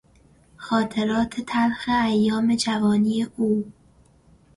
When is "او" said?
3.35-3.71